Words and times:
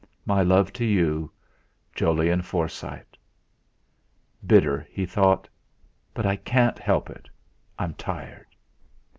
"My 0.25 0.41
love 0.41 0.73
to 0.73 0.83
you, 0.83 1.31
"JOLYON 1.93 2.41
FORSYTE." 2.41 3.03
'.itter,' 4.43 4.87
he 4.89 5.05
thought, 5.05 5.47
'but 6.15 6.25
I 6.25 6.37
can't 6.37 6.79
help 6.79 7.11
it. 7.11 7.29
I'm 7.77 7.93
tired.' 7.93 8.55